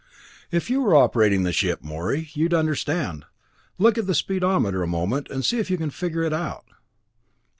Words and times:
"If 0.49 0.71
you 0.71 0.81
were 0.81 0.95
operating 0.95 1.43
the 1.43 1.53
ship, 1.53 1.83
Morey, 1.83 2.27
you'd 2.33 2.55
understand. 2.55 3.23
Look 3.77 3.99
at 3.99 4.07
the 4.07 4.15
speedometer 4.15 4.81
a 4.81 4.87
moment 4.87 5.29
and 5.29 5.45
see 5.45 5.59
if 5.59 5.69
you 5.69 5.77
can 5.77 5.91
figure 5.91 6.23
it 6.23 6.33
out." 6.33 6.65